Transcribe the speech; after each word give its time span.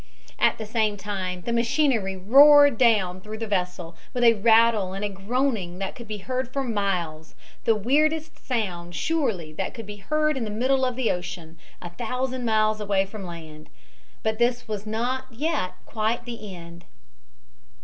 At 0.39 0.57
the 0.57 0.65
same 0.65 0.97
time 0.97 1.41
the 1.43 1.53
machinery 1.53 2.17
roared 2.17 2.79
down 2.79 3.21
through 3.21 3.37
the 3.37 3.45
vessel 3.45 3.95
with 4.15 4.23
a 4.23 4.33
rattle 4.33 4.93
and 4.93 5.05
a 5.05 5.09
groaning 5.09 5.77
that 5.77 5.93
could 5.93 6.07
be 6.07 6.17
heard 6.17 6.51
for 6.51 6.63
miles, 6.63 7.35
the 7.65 7.75
weirdest 7.75 8.43
sound 8.43 8.95
surely 8.95 9.53
that 9.53 9.75
could 9.75 9.85
be 9.85 9.97
heard 9.97 10.37
in 10.37 10.43
the 10.43 10.49
middle 10.49 10.85
of 10.85 10.95
the 10.95 11.11
ocean, 11.11 11.59
a 11.83 11.91
thousand 11.91 12.45
miles 12.45 12.81
away 12.81 13.05
from 13.05 13.23
land. 13.25 13.69
But 14.23 14.39
this 14.39 14.67
was 14.67 14.87
not 14.87 15.25
yet 15.31 15.73
quite 15.85 16.25
the 16.25 16.51
end. 16.55 16.85